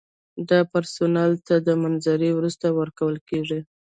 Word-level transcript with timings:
دا 0.49 0.59
پرسونل 0.71 1.31
ته 1.47 1.55
د 1.67 1.69
منظورۍ 1.83 2.31
وروسته 2.33 2.65
ورکول 2.79 3.15
کیږي. 3.29 3.59